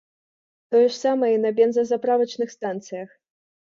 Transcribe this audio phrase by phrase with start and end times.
[0.71, 3.09] Тое ж самае і на бензазаправачных станцыях.